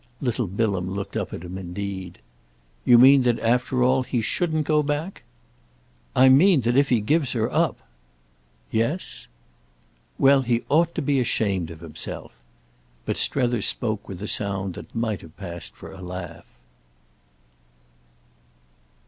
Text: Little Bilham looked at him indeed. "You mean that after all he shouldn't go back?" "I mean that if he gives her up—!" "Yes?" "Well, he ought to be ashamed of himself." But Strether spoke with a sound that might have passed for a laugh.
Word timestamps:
Little 0.19 0.47
Bilham 0.47 0.89
looked 0.89 1.15
at 1.15 1.29
him 1.31 1.59
indeed. 1.59 2.17
"You 2.85 2.97
mean 2.97 3.21
that 3.21 3.37
after 3.39 3.83
all 3.83 4.01
he 4.01 4.19
shouldn't 4.19 4.65
go 4.65 4.81
back?" 4.81 5.21
"I 6.15 6.27
mean 6.27 6.61
that 6.61 6.75
if 6.75 6.89
he 6.89 7.01
gives 7.01 7.33
her 7.33 7.53
up—!" 7.53 7.77
"Yes?" 8.71 9.27
"Well, 10.17 10.41
he 10.41 10.63
ought 10.69 10.95
to 10.95 11.03
be 11.03 11.19
ashamed 11.19 11.69
of 11.69 11.81
himself." 11.81 12.31
But 13.05 13.19
Strether 13.19 13.61
spoke 13.61 14.07
with 14.07 14.23
a 14.23 14.27
sound 14.27 14.73
that 14.73 14.95
might 14.95 15.21
have 15.21 15.37
passed 15.37 15.75
for 15.75 15.91
a 15.91 16.01
laugh. 16.01 16.47